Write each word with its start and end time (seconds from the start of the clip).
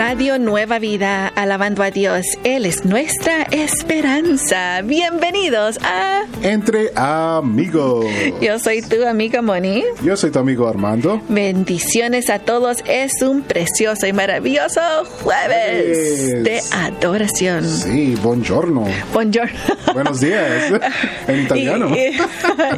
Radio 0.00 0.38
Nueva 0.38 0.78
Vida, 0.78 1.26
alabando 1.28 1.82
a 1.82 1.90
Dios. 1.90 2.24
Él 2.42 2.64
es 2.64 2.86
nuestra 2.86 3.42
esperanza. 3.50 4.80
Bienvenidos 4.82 5.78
a 5.82 6.22
Entre 6.40 6.90
Amigos. 6.96 8.06
Yo 8.40 8.58
soy 8.58 8.80
tu 8.80 9.04
amiga 9.06 9.42
Moni. 9.42 9.84
Yo 10.02 10.16
soy 10.16 10.30
tu 10.30 10.38
amigo 10.38 10.66
Armando. 10.66 11.20
Bendiciones 11.28 12.30
a 12.30 12.38
todos. 12.38 12.78
Es 12.86 13.20
un 13.20 13.42
precioso 13.42 14.06
y 14.06 14.14
maravilloso 14.14 14.80
jueves 15.22 16.44
de 16.44 16.62
adoración. 16.72 17.68
Sí, 17.68 18.14
buongiorno. 18.22 18.86
Buongiorno. 19.12 19.52
Buenos 19.92 20.18
días. 20.20 20.72
En 21.28 21.40
italiano. 21.42 21.90
Y, 21.94 22.16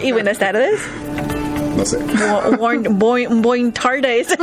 y- 0.03 0.09
y 0.09 0.11
buenas 0.13 0.39
tardes. 0.39 0.73
No 1.77 1.87
sé. 1.87 1.99
Bu- 2.01 2.57
Buon, 2.59 2.99
buon, 2.99 3.43
buon 3.43 3.73
tardes. 3.73 4.27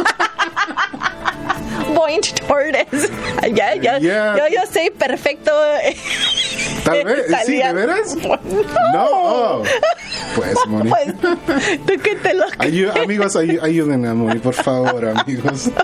Buon 1.94 2.22
tardes. 2.48 3.10
Ya, 3.54 3.74
ya, 3.76 3.98
Yeah. 4.00 4.36
yo, 4.38 4.48
yo 4.48 4.62
sé 4.72 4.92
perfecto. 4.98 5.52
Tal 6.84 7.04
vez. 7.04 7.26
Sí, 7.46 7.58
¿de 7.58 7.74
veras? 7.74 8.16
No. 8.16 8.40
No. 8.94 9.06
Oh. 9.12 9.64
Pues, 10.36 10.56
Moni. 10.68 10.90
Pues, 10.90 11.14
tú 11.22 11.94
que 12.04 12.16
te 12.16 12.34
lo 12.34 12.46
Ayu- 12.60 12.92
amigos, 13.04 13.36
ayu- 13.36 13.62
ayuden 13.62 14.06
a 14.06 14.14
Moni, 14.14 14.40
por 14.40 14.54
favor, 14.54 15.06
amigos. 15.08 15.70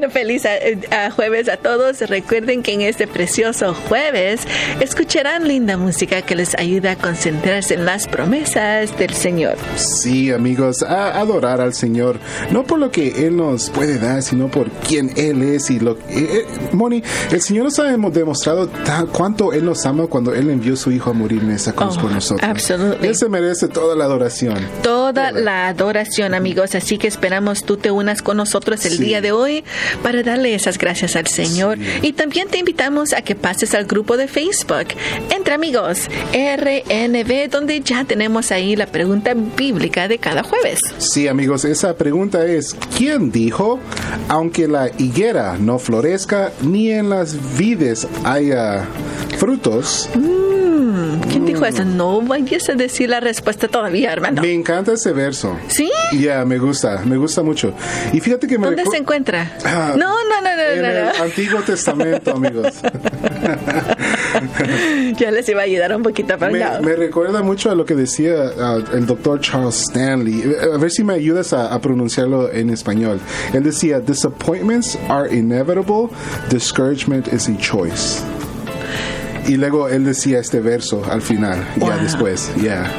Bueno, 0.00 0.14
feliz 0.14 0.46
a- 0.46 1.04
a 1.06 1.10
jueves 1.10 1.46
a 1.50 1.58
todos. 1.58 2.00
Recuerden 2.00 2.62
que 2.62 2.72
en 2.72 2.80
este 2.80 3.06
precioso 3.06 3.74
jueves 3.74 4.40
escucharán 4.80 5.46
linda 5.46 5.76
música 5.76 6.22
que 6.22 6.34
les 6.34 6.54
ayuda 6.54 6.92
a 6.92 6.96
concentrarse 6.96 7.74
en 7.74 7.84
las 7.84 8.08
promesas 8.08 8.96
del 8.96 9.12
Señor. 9.12 9.56
Sí, 9.76 10.32
amigos, 10.32 10.82
a 10.82 11.20
adorar 11.20 11.60
al 11.60 11.74
Señor, 11.74 12.16
no 12.50 12.64
por 12.64 12.78
lo 12.78 12.90
que 12.90 13.26
Él 13.26 13.36
nos 13.36 13.68
puede 13.68 13.98
dar, 13.98 14.22
sino 14.22 14.50
por 14.50 14.70
quién 14.70 15.12
Él 15.18 15.42
es 15.42 15.68
y 15.70 15.78
lo 15.80 15.92
eh, 15.92 15.98
eh, 16.08 16.46
Moni, 16.72 17.02
el 17.30 17.42
Señor 17.42 17.64
nos 17.64 17.78
ha 17.78 17.84
demo- 17.84 18.10
demostrado 18.10 18.70
cuánto 19.12 19.52
Él 19.52 19.66
nos 19.66 19.84
ama 19.84 20.06
cuando 20.06 20.34
Él 20.34 20.48
envió 20.48 20.72
a 20.72 20.76
su 20.78 20.90
Hijo 20.92 21.10
a 21.10 21.12
morir 21.12 21.42
en 21.42 21.50
esa 21.50 21.74
cruz 21.74 21.96
Oh, 21.98 22.00
por 22.00 22.10
nosotros. 22.10 22.48
absolutely. 22.48 23.06
Él 23.08 23.16
se 23.16 23.28
merece 23.28 23.68
toda 23.68 23.94
la 23.94 24.06
adoración. 24.06 24.66
Toda 24.82 25.30
la 25.30 25.68
adoración, 25.68 26.32
amigos. 26.32 26.74
Así 26.74 26.96
que 26.96 27.06
esperamos 27.06 27.64
tú 27.64 27.76
te 27.76 27.90
unas 27.90 28.22
con 28.22 28.38
nosotros 28.38 28.82
el 28.86 28.92
Sí. 28.92 29.04
día 29.04 29.20
de 29.20 29.32
hoy 29.32 29.62
para 30.02 30.22
darle 30.22 30.54
esas 30.54 30.78
gracias 30.78 31.16
al 31.16 31.26
Señor. 31.26 31.78
Y 32.02 32.12
también 32.12 32.48
te 32.48 32.58
invitamos 32.58 33.12
a 33.12 33.22
que 33.22 33.34
pases 33.34 33.74
al 33.74 33.84
grupo 33.84 34.16
de 34.16 34.28
Facebook 34.28 34.88
Entre 35.30 35.54
Amigos 35.54 36.08
RNB, 36.32 37.50
donde 37.50 37.80
ya 37.80 38.04
tenemos 38.04 38.52
ahí 38.52 38.76
la 38.76 38.86
pregunta 38.86 39.34
bíblica 39.34 40.08
de 40.08 40.18
cada 40.18 40.42
jueves. 40.42 40.80
Sí, 40.98 41.28
amigos, 41.28 41.64
esa 41.64 41.96
pregunta 41.96 42.46
es, 42.46 42.76
¿quién 42.96 43.30
dijo, 43.30 43.80
aunque 44.28 44.68
la 44.68 44.90
higuera 44.98 45.56
no 45.58 45.78
florezca, 45.78 46.52
ni 46.62 46.90
en 46.90 47.10
las 47.10 47.36
vides 47.56 48.06
haya 48.24 48.86
frutos? 49.38 50.08
¿Quién 51.30 51.46
dijo 51.46 51.64
eso? 51.66 51.84
No 51.84 52.20
vayas 52.22 52.68
a 52.68 52.74
decir 52.74 53.08
la 53.10 53.20
respuesta 53.20 53.68
todavía, 53.68 54.12
hermano. 54.12 54.42
Me 54.42 54.52
encanta 54.52 54.92
ese 54.92 55.12
verso. 55.12 55.56
¿Sí? 55.68 55.90
Ya, 56.18 56.44
me 56.44 56.58
gusta, 56.58 57.02
me 57.04 57.16
gusta 57.16 57.42
mucho. 57.42 57.72
Y 58.12 58.20
fíjate 58.20 58.46
que 58.46 58.58
me 58.58 58.66
¿Dónde 58.66 58.84
se 58.90 58.96
encuentra? 58.98 59.50
Ah, 59.64 59.94
No, 59.96 60.14
no, 60.28 60.40
no, 60.42 60.48
En 60.50 60.82
no, 60.82 60.88
el 60.88 61.04
no, 61.06 61.12
no. 61.18 61.24
Antiguo 61.24 61.60
Testamento, 61.62 62.32
amigos. 62.32 62.74
Ya 65.18 65.30
les 65.30 65.48
iba 65.48 65.60
a 65.60 65.64
ayudar 65.64 65.94
un 65.94 66.02
poquito, 66.02 66.34
pero 66.38 66.52
Me, 66.52 66.80
me 66.86 66.96
recuerda 66.96 67.42
mucho 67.42 67.70
a 67.70 67.74
lo 67.74 67.84
que 67.84 67.94
decía 67.94 68.34
ah, 68.58 68.78
el 68.92 69.06
doctor 69.06 69.40
Charles 69.40 69.80
Stanley. 69.82 70.44
A 70.72 70.78
ver 70.78 70.90
si 70.90 71.02
me 71.04 71.14
ayudas 71.14 71.52
a, 71.52 71.72
a 71.74 71.80
pronunciarlo 71.80 72.50
en 72.52 72.70
español. 72.70 73.20
Él 73.52 73.62
decía, 73.64 74.00
disappointments 74.00 74.96
are 75.08 75.34
inevitable, 75.34 76.08
discouragement 76.50 77.28
is 77.32 77.48
a 77.48 77.56
choice. 77.58 78.22
Y 79.46 79.56
luego 79.56 79.88
él 79.88 80.04
decía 80.04 80.38
este 80.38 80.60
verso 80.60 81.02
al 81.10 81.22
final, 81.22 81.64
ya 81.76 81.86
Wow. 81.96 82.02
después, 82.02 82.50
ya. 82.62 82.90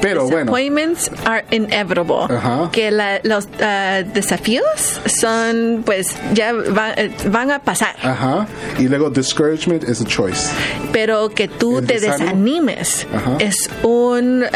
Pero 0.00 0.22
bueno, 0.24 0.38
Disappointments 0.52 1.10
are 1.24 1.44
inevitable. 1.50 2.34
Ajá. 2.34 2.68
Que 2.72 2.90
la- 2.90 3.20
los 3.22 3.48
ah, 3.60 4.02
desafíos 4.14 5.00
son, 5.06 5.82
pues, 5.84 6.16
ya 6.34 6.52
va- 6.52 6.92
eh, 6.96 7.10
van 7.26 7.50
a 7.50 7.58
pasar. 7.60 7.94
ajá. 8.02 8.46
Y 8.78 8.88
luego 8.88 9.10
discouragement 9.10 9.88
is 9.88 10.00
a 10.00 10.04
choice. 10.04 10.50
Pero 10.92 11.28
que 11.30 11.48
tú 11.48 11.82
te 11.82 12.00
desanimes 12.00 13.06
Ajá. 13.14 13.36
es 13.38 13.68
una 13.82 14.50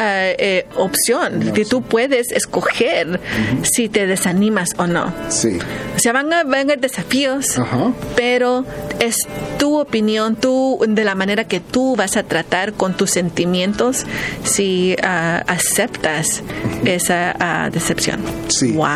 opción 0.76 1.34
Una 1.42 1.52
que 1.52 1.64
tú 1.64 1.78
opción. 1.78 1.82
puedes 1.84 2.32
escoger 2.32 3.20
si 3.62 3.88
te 3.88 4.06
desanimas 4.06 4.70
o 4.78 4.86
no. 4.86 5.12
Sí. 5.28 5.58
O 5.96 5.98
sea, 5.98 6.12
van 6.12 6.32
a 6.32 6.44
venir 6.44 6.78
desafíos, 6.78 7.58
Ajá. 7.58 7.92
pero 8.16 8.64
es 9.00 9.16
tu 9.58 9.78
opinión, 9.78 10.36
tú, 10.36 10.80
de 10.88 11.04
la 11.04 11.14
manera 11.14 11.44
que 11.44 11.60
tú 11.60 11.96
vas 11.96 12.16
a 12.16 12.22
tratar 12.22 12.72
con 12.72 12.94
tus 12.94 13.10
sentimientos 13.10 14.04
si 14.42 14.96
aceptas 15.38 16.42
esa 16.84 17.34
ah, 17.38 17.70
decepción. 17.70 18.20
Sí. 18.48 18.72
¡Wow! 18.72 18.86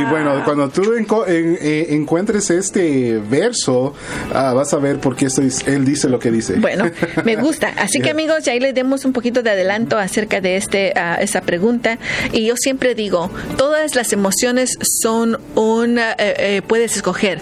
Y 0.00 0.04
bueno, 0.10 0.42
cuando 0.44 0.68
tú 0.68 0.82
enco- 0.94 1.26
en- 1.26 1.58
eh, 1.60 1.86
encuentres 1.90 2.50
este 2.50 3.18
verso, 3.18 3.94
ah, 4.32 4.52
vas 4.54 4.72
a 4.72 4.78
ver 4.78 4.98
por 5.00 5.16
qué 5.16 5.28
él 5.66 5.84
dice 5.84 6.08
lo 6.08 6.18
que 6.18 6.30
dice. 6.30 6.54
Bueno, 6.54 6.90
me 7.24 7.36
gusta. 7.42 7.72
Así 7.76 8.00
que 8.00 8.10
amigos, 8.10 8.44
ya 8.44 8.52
ahí 8.52 8.60
les 8.60 8.74
demos 8.74 9.04
un 9.04 9.12
poquito 9.12 9.42
de 9.42 9.50
adelanto 9.50 9.98
acerca 9.98 10.40
de 10.40 10.56
este 10.56 10.92
ah, 10.96 11.18
esa 11.20 11.40
pregunta. 11.42 11.98
Y 12.32 12.46
yo 12.46 12.54
siempre 12.56 12.94
digo, 12.94 13.30
todas 13.56 13.94
las 13.94 14.12
emociones 14.12 14.70
son 15.02 15.38
una, 15.54 16.12
eh, 16.12 16.34
eh, 16.38 16.62
puedes 16.66 16.96
escoger. 16.96 17.40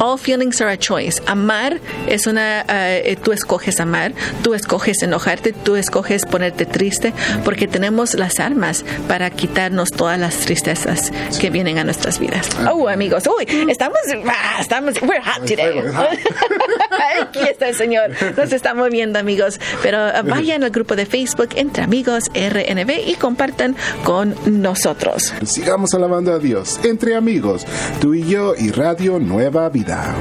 All 0.00 0.18
feelings 0.18 0.60
are 0.60 0.72
a 0.72 0.76
choice. 0.78 1.22
Amar 1.26 1.78
es 2.08 2.26
una, 2.26 2.64
ah, 2.68 2.90
eh, 2.92 3.16
tú 3.22 3.32
escoges 3.32 3.78
amar, 3.80 4.12
tú 4.42 4.54
escoges 4.54 5.02
enojarte, 5.02 5.52
tú 5.52 5.76
escoges 5.76 6.24
ponerte 6.26 6.66
triste, 6.66 7.12
porque 7.44 7.67
tenemos 7.68 8.14
las 8.14 8.40
armas 8.40 8.84
para 9.06 9.30
quitarnos 9.30 9.90
todas 9.90 10.18
las 10.18 10.36
tristezas 10.38 11.12
que 11.40 11.50
vienen 11.50 11.78
a 11.78 11.84
nuestras 11.84 12.18
vidas. 12.18 12.48
Oh, 12.70 12.88
amigos, 12.88 13.24
uy, 13.26 13.46
estamos, 13.68 13.98
ah, 14.26 14.58
estamos, 14.60 15.00
we're 15.02 15.20
hot 15.22 15.46
today. 15.46 15.78
Aquí 17.22 17.40
está 17.40 17.68
el 17.68 17.74
Señor. 17.74 18.10
Nos 18.36 18.52
está 18.52 18.74
moviendo, 18.74 19.18
amigos. 19.18 19.60
Pero 19.82 19.98
uh, 20.08 20.28
vayan 20.28 20.64
al 20.64 20.70
grupo 20.70 20.96
de 20.96 21.06
Facebook 21.06 21.50
Entre 21.56 21.82
Amigos 21.82 22.24
RNB 22.34 22.90
y 23.06 23.14
compartan 23.14 23.76
con 24.04 24.34
nosotros. 24.46 25.32
Sigamos 25.44 25.94
alabando 25.94 26.32
a 26.32 26.38
Dios 26.38 26.80
entre 26.84 27.14
amigos, 27.14 27.66
tú 28.00 28.14
y 28.14 28.24
yo 28.26 28.54
y 28.56 28.70
Radio 28.70 29.18
Nueva 29.18 29.68
Vida. 29.68 30.14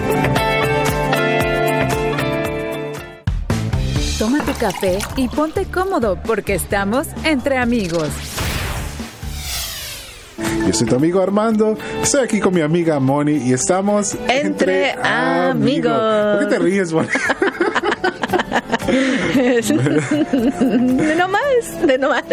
Café 4.58 5.00
y 5.16 5.28
ponte 5.28 5.66
cómodo 5.66 6.18
porque 6.26 6.56
estamos 6.56 7.08
entre 7.24 7.58
amigos. 7.58 8.10
Yo 10.66 10.74
soy 10.74 10.88
tu 10.88 10.96
amigo 10.96 11.22
Armando, 11.22 11.78
estoy 12.02 12.24
aquí 12.24 12.40
con 12.40 12.54
mi 12.54 12.62
amiga 12.62 13.00
Moni 13.00 13.38
y 13.38 13.54
estamos 13.54 14.18
Entre 14.28 14.92
amigos. 15.02 15.92
¿Por 16.38 16.40
qué 16.40 16.56
te 16.56 16.60
ríes, 16.60 16.92
Moni? 16.92 17.08
de 18.88 19.62
no 21.16 21.28
más, 21.28 21.88
de 21.88 21.98
no 21.98 22.10
más. 22.10 22.24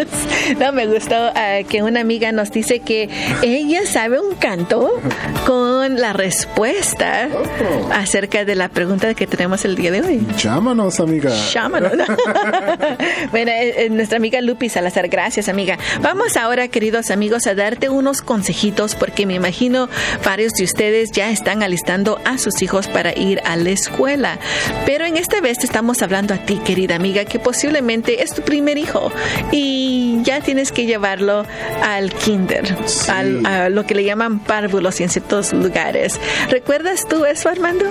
No, 0.58 0.72
me 0.72 0.86
gustó 0.86 1.14
ah, 1.16 1.58
que 1.68 1.82
una 1.82 2.00
amiga 2.00 2.32
nos 2.32 2.50
dice 2.50 2.80
que 2.80 3.08
ella 3.42 3.86
sabe 3.86 4.20
un 4.20 4.34
canto 4.36 5.00
con 5.46 6.00
la 6.00 6.12
respuesta 6.12 7.04
Oh. 7.04 7.92
acerca 7.92 8.44
de 8.44 8.54
la 8.54 8.68
pregunta 8.68 9.14
que 9.14 9.26
tenemos 9.26 9.64
el 9.64 9.76
día 9.76 9.90
de 9.90 10.02
hoy. 10.02 10.26
Llámanos, 10.38 11.00
amiga. 11.00 11.30
Llámanos. 11.52 11.92
bueno, 13.30 13.50
eh, 13.50 13.84
eh, 13.84 13.90
nuestra 13.90 14.16
amiga 14.16 14.40
Lupi 14.40 14.68
Salazar, 14.68 15.08
gracias 15.08 15.48
amiga. 15.48 15.78
Vamos 16.00 16.36
ahora, 16.36 16.68
queridos 16.68 17.10
amigos, 17.10 17.46
a 17.46 17.54
darte 17.54 17.88
unos 17.88 18.22
consejitos 18.22 18.94
porque 18.94 19.26
me 19.26 19.34
imagino 19.34 19.88
varios 20.24 20.52
de 20.52 20.64
ustedes 20.64 21.10
ya 21.12 21.30
están 21.30 21.62
alistando 21.62 22.20
a 22.24 22.38
sus 22.38 22.62
hijos 22.62 22.88
para 22.88 23.16
ir 23.16 23.40
a 23.44 23.56
la 23.56 23.70
escuela. 23.70 24.38
Pero 24.86 25.04
en 25.04 25.16
esta 25.16 25.40
vez 25.40 25.58
te 25.58 25.66
estamos 25.66 26.02
hablando 26.02 26.34
a 26.44 26.46
ti, 26.46 26.58
querida 26.58 26.94
amiga, 26.96 27.24
que 27.24 27.38
posiblemente 27.38 28.22
es 28.22 28.34
tu 28.34 28.42
primer 28.42 28.76
hijo 28.76 29.10
y 29.50 30.18
ya 30.24 30.40
tienes 30.42 30.72
que 30.72 30.84
llevarlo 30.84 31.46
al 31.82 32.12
kinder, 32.12 32.66
Sí. 32.86 33.10
al, 33.10 33.46
a 33.46 33.68
lo 33.70 33.86
que 33.86 33.94
le 33.94 34.04
llaman 34.04 34.40
párvulos 34.40 35.00
en 35.00 35.08
ciertos 35.08 35.52
lugares. 35.54 36.20
¿Recuerdas 36.50 37.08
tú 37.08 37.24
eso, 37.24 37.48
Armando? 37.48 37.86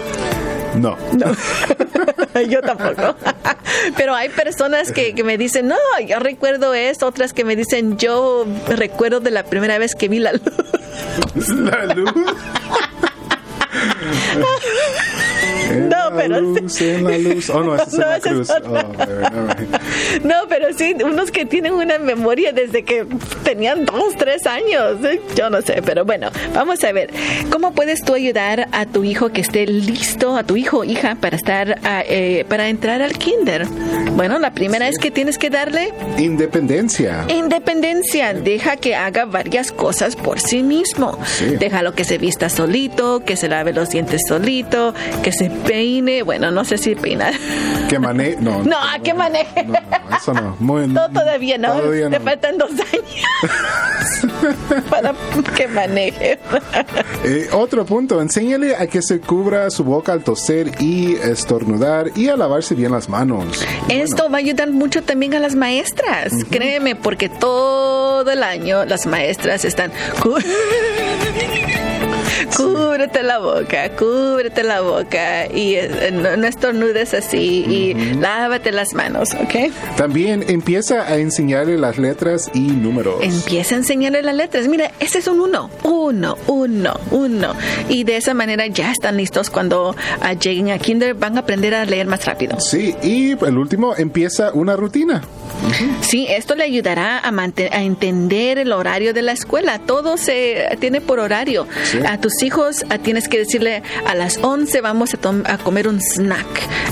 No. 0.75 0.95
No, 1.13 2.41
yo 2.49 2.61
tampoco. 2.61 3.15
Pero 3.97 4.13
hay 4.15 4.29
personas 4.29 4.91
que, 4.91 5.15
que 5.15 5.23
me 5.23 5.37
dicen, 5.37 5.67
no, 5.67 5.75
yo 6.07 6.19
recuerdo 6.19 6.73
esto, 6.75 7.07
otras 7.07 7.33
que 7.33 7.43
me 7.43 7.55
dicen, 7.55 7.97
yo 7.97 8.45
recuerdo 8.67 9.19
de 9.19 9.31
la 9.31 9.43
primera 9.43 9.77
vez 9.79 9.95
que 9.95 10.07
vi 10.09 10.19
la 10.19 10.33
luz. 10.33 10.41
La 11.49 11.85
luz. 11.95 12.11
No, 16.09 16.15
pero 16.17 16.41
luz, 16.41 16.81
en 16.81 17.03
la 17.03 17.17
luz. 17.17 17.49
Oh, 17.49 17.63
no, 17.63 17.75
esa 17.75 17.83
es 17.87 17.93
No, 17.93 17.99
la 17.99 18.17
esa 18.17 18.29
es 18.29 18.33
cruz. 18.35 18.49
otra. 18.49 18.69
Oh, 18.69 18.75
all 18.75 19.07
right, 19.07 19.33
all 19.33 19.47
right. 19.57 20.23
No, 20.23 20.35
pero 20.49 20.67
sí, 20.77 20.95
unos 21.03 21.31
que 21.31 21.45
tienen 21.45 21.73
una 21.73 21.97
memoria 21.99 22.51
desde 22.51 22.83
que 22.83 23.05
tenían 23.43 23.85
dos, 23.85 24.15
tres 24.17 24.45
años. 24.45 25.03
¿eh? 25.03 25.21
Yo 25.35 25.49
no 25.49 25.61
sé, 25.61 25.81
pero 25.85 26.05
bueno, 26.05 26.29
vamos 26.53 26.83
a 26.83 26.91
ver. 26.91 27.09
¿Cómo 27.51 27.73
puedes 27.73 28.03
tú 28.03 28.13
ayudar 28.13 28.67
a 28.71 28.85
tu 28.85 29.03
hijo 29.03 29.29
que 29.29 29.41
esté 29.41 29.65
listo, 29.65 30.35
a 30.37 30.43
tu 30.43 30.55
hijo 30.55 30.79
o 30.79 30.83
hija, 30.83 31.15
para 31.19 31.35
estar, 31.35 31.79
ah, 31.83 32.03
eh, 32.07 32.45
para 32.47 32.67
entrar 32.69 33.01
al 33.01 33.13
kinder? 33.17 33.65
Bueno, 34.15 34.39
la 34.39 34.51
primera 34.53 34.87
es 34.87 34.97
que 34.97 35.11
tienes 35.11 35.37
que 35.37 35.49
darle 35.49 35.93
Independencia. 36.17 37.25
independencia. 37.29 38.33
Deja 38.33 38.77
que 38.77 38.95
haga 38.95 39.25
varias 39.25 39.71
cosas 39.71 40.15
por 40.15 40.39
sí 40.39 40.63
mismo. 40.63 41.17
Sí. 41.25 41.55
Déjalo 41.57 41.93
que 41.93 42.03
se 42.03 42.17
vista 42.17 42.49
solito, 42.49 43.23
que 43.25 43.35
se 43.37 43.47
lave 43.47 43.73
los 43.73 43.89
dientes 43.89 44.21
solito, 44.27 44.93
que 45.23 45.31
se 45.31 45.49
peine. 45.49 45.92
Bueno, 46.01 46.51
no 46.51 46.65
sé 46.65 46.77
si 46.77 46.95
peinar. 46.95 47.33
Que 47.89 47.99
maneje. 47.99 48.37
No, 48.41 48.63
No, 48.63 48.77
¿a 48.77 48.99
qué 48.99 49.13
maneje? 49.13 49.63
No, 49.63 49.73
no, 50.09 50.17
eso 50.17 50.33
no. 50.33 50.55
Muy, 50.59 50.87
No, 50.93 51.09
todavía 51.11 51.57
no. 51.57 51.73
Todavía 51.73 52.09
Te 52.09 52.19
no. 52.19 52.25
faltan 52.25 52.57
dos 52.57 52.71
años 52.71 53.27
para 54.89 55.13
que 55.55 55.67
maneje. 55.67 56.39
Eh, 57.23 57.49
otro 57.53 57.85
punto, 57.85 58.21
enséñale 58.21 58.75
a 58.75 58.87
que 58.87 59.01
se 59.01 59.19
cubra 59.19 59.69
su 59.69 59.83
boca 59.83 60.13
al 60.13 60.23
toser 60.23 60.71
y 60.81 61.15
estornudar 61.15 62.11
y 62.15 62.29
a 62.29 62.37
lavarse 62.37 62.75
bien 62.75 62.91
las 62.91 63.09
manos. 63.09 63.65
Esto 63.89 64.29
va 64.29 64.37
a 64.37 64.39
ayudar 64.39 64.71
mucho 64.71 65.03
también 65.03 65.33
a 65.35 65.39
las 65.39 65.55
maestras. 65.55 66.33
Créeme, 66.49 66.95
porque 66.95 67.29
todo 67.29 68.29
el 68.31 68.43
año 68.43 68.85
las 68.85 69.05
maestras 69.05 69.65
están. 69.65 69.91
"Cú- 72.55 72.73
Cúbrete 72.73 73.23
la 73.23 73.39
boca, 73.39 73.89
cúbrete 73.97 74.63
la 74.63 74.81
boca 74.81 75.47
y 75.47 75.75
eh, 75.75 76.09
no, 76.11 76.35
no 76.37 76.47
estornudes 76.47 77.13
así 77.13 77.65
y 77.67 77.93
lávate 78.19 78.71
las 78.71 78.93
manos, 78.93 79.29
¿ok? 79.33 79.71
También 79.97 80.43
empieza 80.47 81.03
a 81.07 81.17
enseñarle 81.17 81.77
las 81.77 81.97
letras 81.97 82.49
y 82.53 82.59
números. 82.59 83.15
Empieza 83.21 83.75
a 83.75 83.77
enseñarle 83.79 84.21
las 84.21 84.35
letras. 84.35 84.67
Mira, 84.67 84.91
ese 84.99 85.19
es 85.19 85.27
un 85.27 85.39
uno, 85.39 85.69
uno, 85.83 86.37
uno, 86.47 86.99
uno. 87.11 87.55
Y 87.89 88.03
de 88.03 88.17
esa 88.17 88.33
manera 88.33 88.67
ya 88.67 88.91
están 88.91 89.17
listos 89.17 89.49
cuando 89.49 89.95
ah, 90.21 90.33
lleguen 90.33 90.69
a 90.71 90.77
kinder, 90.79 91.13
van 91.15 91.37
a 91.37 91.41
aprender 91.41 91.73
a 91.75 91.85
leer 91.85 92.07
más 92.07 92.25
rápido. 92.25 92.59
Sí, 92.59 92.95
y 93.03 93.31
el 93.31 93.57
último 93.57 93.95
empieza 93.97 94.51
una 94.53 94.75
rutina. 94.75 95.23
Sí, 96.01 96.25
esto 96.29 96.55
le 96.55 96.63
ayudará 96.65 97.19
a, 97.19 97.29
a 97.29 97.81
entender 97.83 98.57
el 98.57 98.71
horario 98.73 99.13
de 99.13 99.21
la 99.21 99.31
escuela. 99.31 99.79
Todo 99.79 100.17
se 100.17 100.67
tiene 100.79 100.99
por 101.01 101.19
horario. 101.19 101.67
Sí. 101.83 101.99
A 102.05 102.19
tus 102.19 102.32
hijos 102.41 102.85
ah, 102.89 102.97
tienes 102.97 103.27
que 103.27 103.37
decirle 103.39 103.83
a 104.07 104.15
las 104.15 104.37
11 104.41 104.81
vamos 104.81 105.11
a, 105.13 105.17
a 105.53 105.57
comer 105.57 105.87
un 105.87 105.99
snack. 106.01 106.47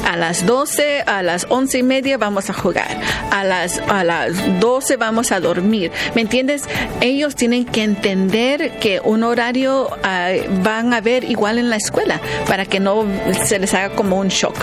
A 0.07 0.17
las 0.17 0.45
12, 0.45 1.01
a 1.01 1.23
las 1.23 1.45
11 1.49 1.79
y 1.79 1.83
media 1.83 2.17
vamos 2.17 2.49
a 2.49 2.53
jugar. 2.53 2.99
A 3.31 3.43
las, 3.43 3.79
a 3.87 4.03
las 4.03 4.59
12 4.59 4.97
vamos 4.97 5.31
a 5.31 5.39
dormir. 5.39 5.91
¿Me 6.15 6.21
entiendes? 6.21 6.63
Ellos 6.99 7.35
tienen 7.35 7.65
que 7.65 7.83
entender 7.83 8.77
que 8.79 8.99
un 9.03 9.23
horario 9.23 9.89
ah, 10.03 10.31
van 10.63 10.93
a 10.93 11.01
ver 11.01 11.23
igual 11.23 11.57
en 11.57 11.69
la 11.69 11.77
escuela 11.77 12.19
para 12.47 12.65
que 12.65 12.79
no 12.79 13.05
se 13.45 13.57
les 13.59 13.73
haga 13.73 13.95
como 13.95 14.19
un 14.19 14.27
shock. 14.27 14.55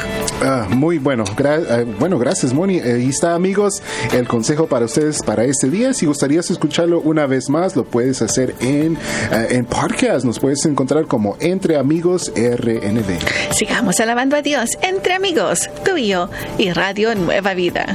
Ah, 0.43 0.67
muy 0.71 0.99
bueno. 0.99 1.25
Gra- 1.25 1.85
bueno, 1.99 2.19
gracias, 2.19 2.53
Moni. 2.53 2.77
Eh, 2.79 2.97
Ahí 2.99 3.09
está, 3.11 3.35
amigos, 3.35 3.83
el 4.13 4.27
consejo 4.29 4.67
para 4.67 4.85
ustedes 4.87 5.23
para 5.23 5.45
este 5.45 5.71
día. 5.71 5.95
Si 5.95 6.05
gustarías 6.07 6.51
escucharlo 6.51 7.01
una 7.01 7.27
vez 7.27 7.49
más, 7.49 7.77
lo 7.77 7.85
puedes 7.85 8.21
hacer 8.23 8.55
en, 8.61 8.97
eh, 9.33 9.47
en 9.51 9.65
podcast. 9.65 10.25
Nos 10.25 10.39
puedes 10.41 10.65
encontrar 10.69 11.07
como 11.07 11.37
Entre 11.41 11.77
Amigos 11.77 12.33
RNB. 12.37 13.19
Sigamos 13.53 14.01
alabando 14.01 14.37
a 14.37 14.43
Dios 14.43 14.79
entre 14.83 15.15
amigos, 15.15 15.69
tú 15.85 15.97
y 15.97 16.09
yo 16.09 16.31
y 16.59 16.71
Radio 16.73 17.15
Nueva 17.15 17.55
Vida. 17.55 17.87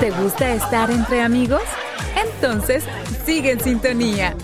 ¿Te 0.00 0.10
gusta 0.10 0.52
estar 0.54 0.90
entre 0.90 1.22
amigos? 1.22 1.62
Entonces, 2.16 2.84
sigue 3.24 3.52
en 3.52 3.60
sintonía. 3.60 4.34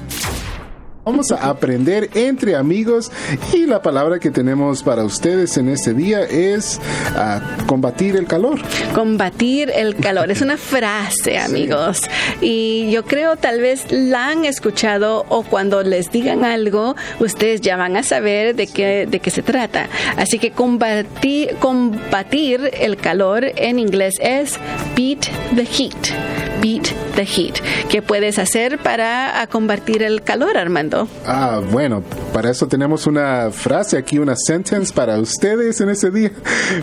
Vamos 1.04 1.32
a 1.32 1.48
aprender 1.48 2.10
entre 2.14 2.54
amigos 2.54 3.10
y 3.52 3.66
la 3.66 3.82
palabra 3.82 4.20
que 4.20 4.30
tenemos 4.30 4.84
para 4.84 5.02
ustedes 5.02 5.56
en 5.56 5.68
este 5.68 5.94
día 5.94 6.22
es 6.22 6.80
ah, 7.16 7.40
combatir 7.66 8.14
el 8.14 8.28
calor. 8.28 8.60
Combatir 8.94 9.72
el 9.74 9.96
calor 9.96 10.30
es 10.30 10.42
una 10.42 10.56
frase, 10.56 11.38
amigos. 11.40 12.02
Y 12.40 12.88
yo 12.92 13.04
creo 13.04 13.34
tal 13.34 13.60
vez 13.60 13.90
la 13.90 14.28
han 14.28 14.44
escuchado 14.44 15.26
o 15.28 15.42
cuando 15.42 15.82
les 15.82 16.12
digan 16.12 16.44
algo, 16.44 16.94
ustedes 17.18 17.60
ya 17.60 17.76
van 17.76 17.96
a 17.96 18.04
saber 18.04 18.54
de 18.54 18.68
qué, 18.68 19.08
de 19.10 19.18
qué 19.18 19.30
se 19.32 19.42
trata. 19.42 19.88
Así 20.16 20.38
que 20.38 20.52
combatir, 20.52 21.56
combatir 21.56 22.70
el 22.80 22.96
calor 22.96 23.44
en 23.56 23.80
inglés 23.80 24.14
es 24.20 24.56
beat 24.94 25.26
the 25.56 25.64
heat. 25.64 26.51
Beat 26.62 26.92
the 27.16 27.24
heat. 27.26 27.56
¿Qué 27.90 28.02
puedes 28.02 28.38
hacer 28.38 28.78
para 28.78 29.40
ah, 29.42 29.46
combatir 29.48 30.02
el 30.04 30.22
calor, 30.22 30.56
Armando? 30.56 31.08
Ah, 31.26 31.60
bueno, 31.72 32.04
para 32.32 32.50
eso 32.50 32.68
tenemos 32.68 33.08
una 33.08 33.50
frase 33.50 33.98
aquí, 33.98 34.18
una 34.18 34.36
sentence 34.36 34.92
para 34.94 35.18
ustedes 35.18 35.80
en 35.80 35.88
este 35.90 36.12
día. 36.12 36.30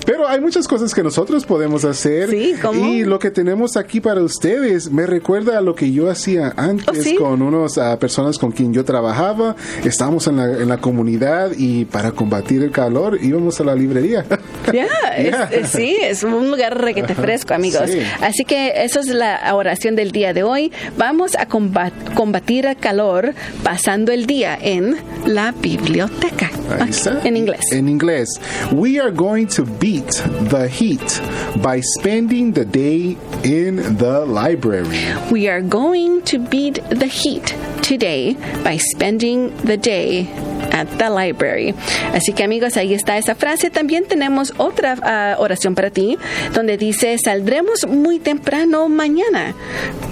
Pero 0.06 0.28
hay 0.28 0.42
muchas 0.42 0.68
cosas 0.68 0.94
que 0.94 1.02
nosotros 1.02 1.46
podemos 1.46 1.86
hacer. 1.86 2.30
Sí, 2.30 2.56
¿cómo? 2.62 2.86
Y 2.86 3.06
lo 3.06 3.20
que 3.20 3.32
tenemos 3.32 3.78
aquí 3.78 4.02
para 4.02 4.22
ustedes 4.22 4.92
me 4.92 5.06
recuerda 5.06 5.58
a 5.58 5.62
lo 5.62 5.76
que 5.76 5.92
yo 5.94 6.10
hacía 6.10 6.54
antes 6.58 7.00
¿Oh, 7.00 7.02
sí? 7.02 7.16
con 7.16 7.42
unas 7.42 7.80
personas 7.98 8.38
con 8.38 8.52
quien 8.52 8.74
yo 8.74 8.84
trabajaba. 8.84 9.56
Estábamos 9.86 10.28
en 10.28 10.36
la, 10.38 10.44
en 10.46 10.68
la 10.68 10.78
comunidad 10.78 11.52
y 11.58 11.86
para 11.86 12.12
combatir 12.12 12.64
el 12.64 12.72
calor 12.72 13.18
íbamos 13.22 13.62
a 13.62 13.64
la 13.64 13.76
librería. 13.76 14.26
Ya, 14.74 14.88
es- 15.18 15.70
sí, 15.72 15.96
es 16.02 16.24
un 16.24 16.52
lugar 16.52 16.78
requete 16.80 17.16
fresco, 17.16 17.54
amigos. 17.54 17.90
Sí. 17.90 18.02
Así 18.22 18.44
que 18.44 18.74
eso 18.84 19.00
es 19.00 19.08
la 19.08 19.56
oración 19.70 19.96
del 19.96 20.12
día 20.12 20.34
de 20.34 20.44
hoy. 20.44 20.72
Vamos 20.98 21.36
a 21.36 21.46
combat- 21.48 21.94
combatir 22.16 22.66
el 22.66 22.76
calor 22.78 23.34
pasando 23.64 24.12
el 24.12 24.26
día 24.26 24.58
en 24.60 24.98
la 25.26 25.52
biblioteca. 25.52 26.50
Ahí 26.72 26.82
Ok, 26.82 26.90
está. 26.90 27.22
En 27.24 27.38
inglés. 27.38 27.60
En 27.72 27.88
inglés. 27.88 28.30
We 28.72 29.00
are 29.00 29.12
going 29.12 29.46
to 29.48 29.64
beat 29.80 30.10
the 30.50 30.68
heat 30.68 31.22
by 31.62 31.82
spending 31.82 32.54
the 32.54 32.66
day 32.66 33.16
in 33.44 33.98
the 33.98 34.26
library. 34.26 35.06
We 35.32 35.48
are 35.50 35.62
going 35.62 36.22
to 36.32 36.40
beat 36.40 36.82
the 36.90 37.08
heat 37.08 37.54
today 37.82 38.36
by 38.64 38.78
spending 38.78 39.52
the 39.66 39.78
day 39.78 40.28
at 40.72 40.88
the 40.98 41.10
library. 41.10 41.74
Así 42.14 42.34
que 42.34 42.44
amigos, 42.44 42.78
ahí 42.78 42.94
está 42.94 43.18
esa 43.18 43.36
frase. 43.36 43.70
También 43.70 44.06
tenemos 44.06 44.54
otra 44.58 44.96
ah, 45.02 45.36
oración 45.40 45.76
para 45.76 45.90
ti, 45.90 46.18
donde 46.54 46.78
dice, 46.78 47.18
saldremos 47.24 47.88
muy 47.88 48.20
temprano 48.20 48.90
mañana, 48.90 49.54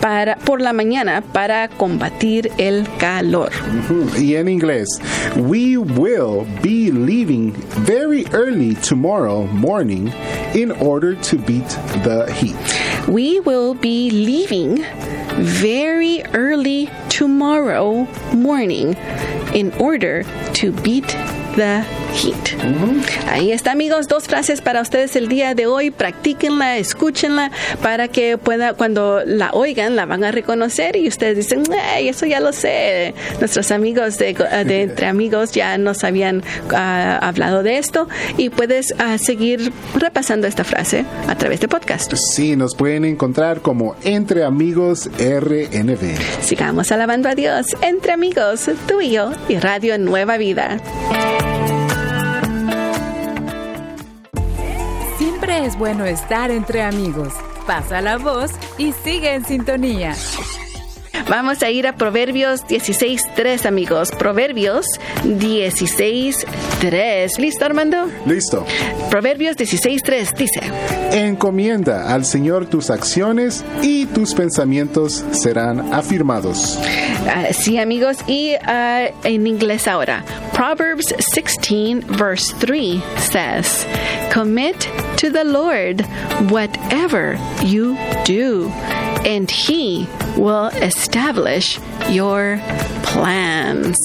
para, 0.01 0.37
por 0.37 0.61
la 0.61 0.73
mañana, 0.73 1.21
para 1.21 1.67
combatir 1.67 2.51
el 2.57 2.87
calor. 2.97 3.51
Y 4.17 4.35
en 4.35 4.47
inglés, 4.47 4.87
we 5.35 5.77
will 5.77 6.45
be 6.61 6.91
leaving 6.91 7.53
very 7.85 8.25
early 8.33 8.75
tomorrow 8.75 9.45
morning 9.53 10.11
in 10.53 10.71
order 10.71 11.15
to 11.15 11.37
beat 11.37 11.67
the 12.03 12.31
heat. 12.33 12.55
We 13.07 13.39
will 13.39 13.73
be 13.73 14.09
leaving 14.11 14.83
very 15.37 16.23
early 16.33 16.89
tomorrow 17.09 18.07
morning 18.33 18.95
in 19.53 19.73
order 19.73 20.23
to 20.53 20.71
beat 20.71 21.07
the 21.55 21.85
heat. 22.17 22.35
Ahí 23.27 23.51
está, 23.51 23.71
amigos, 23.71 24.07
dos 24.07 24.25
frases 24.27 24.61
para 24.61 24.81
ustedes 24.81 25.15
el 25.15 25.27
día 25.27 25.53
de 25.55 25.67
hoy. 25.67 25.91
Practíquenla, 25.91 26.77
escúchenla 26.77 27.51
para 27.81 28.07
que 28.07 28.37
pueda, 28.37 28.73
cuando 28.73 29.21
la 29.25 29.51
oigan, 29.51 29.95
la 29.95 30.05
van 30.05 30.23
a 30.23 30.31
reconocer 30.31 30.95
y 30.95 31.07
ustedes 31.07 31.37
dicen, 31.37 31.63
"Ay, 31.93 32.09
eso 32.09 32.25
ya 32.25 32.39
lo 32.39 32.53
sé. 32.53 33.13
Nuestros 33.39 33.71
amigos 33.71 34.17
de, 34.17 34.33
de 34.65 34.81
Entre 34.87 35.07
Amigos 35.07 35.51
ya 35.51 35.77
nos 35.77 36.03
habían 36.03 36.43
ah, 36.73 37.19
hablado 37.21 37.63
de 37.63 37.77
esto 37.77 38.07
y 38.37 38.49
puedes 38.49 38.93
ah, 38.99 39.17
seguir 39.17 39.71
repasando 39.95 40.47
esta 40.47 40.63
frase 40.63 41.05
a 41.27 41.35
través 41.35 41.59
de 41.59 41.67
podcast. 41.67 42.13
Sí, 42.15 42.55
nos 42.55 42.75
pueden 42.75 43.05
encontrar 43.05 43.61
como 43.61 43.95
Entre 44.03 44.43
Amigos 44.43 45.09
RNB. 45.17 46.17
Sigamos 46.41 46.91
alabando 46.91 47.29
a 47.29 47.35
Dios 47.35 47.67
entre 47.81 48.13
amigos, 48.13 48.69
tú 48.87 49.01
y 49.01 49.11
yo, 49.11 49.31
y 49.49 49.57
Radio 49.57 49.97
Nueva 49.97 50.37
Vida. 50.37 50.79
Siempre 55.47 55.65
es 55.65 55.77
bueno 55.77 56.05
estar 56.05 56.51
entre 56.51 56.81
amigos. 56.81 57.31
Pasa 57.65 58.01
la 58.01 58.17
voz 58.17 58.51
y 58.77 58.91
sigue 58.91 59.33
en 59.33 59.45
sintonía. 59.45 60.13
Vamos 61.29 61.63
a 61.63 61.69
ir 61.69 61.87
a 61.87 61.95
Proverbios 61.95 62.65
16.3, 62.65 63.65
amigos. 63.65 64.11
Proverbios 64.11 64.85
16.3. 65.23 67.39
¿Listo, 67.39 67.63
Armando? 67.63 68.09
Listo. 68.25 68.65
Proverbios 69.09 69.55
16.3 69.55 70.35
dice. 70.35 70.59
Encomienda 71.13 72.13
al 72.13 72.25
Señor 72.25 72.65
tus 72.65 72.89
acciones 72.89 73.63
y 73.81 74.05
tus 74.07 74.33
pensamientos 74.33 75.23
serán 75.31 75.93
afirmados. 75.93 76.77
Uh, 77.27 77.51
sí, 77.51 77.77
amigos. 77.77 78.17
Y 78.27 78.55
uh, 78.55 79.11
en 79.23 79.47
inglés 79.47 79.87
ahora. 79.87 80.23
Proverbs 80.53 81.13
16, 81.33 82.01
verse 82.01 82.53
3 82.53 83.01
says, 83.17 83.85
Commit 84.31 84.89
to 85.17 85.29
the 85.29 85.43
Lord 85.43 86.01
whatever 86.49 87.37
you 87.63 87.97
do, 88.23 88.69
and 89.25 89.51
He 89.51 90.07
will 90.37 90.69
establish 90.81 91.79
your 92.09 92.59
plans. 93.13 93.97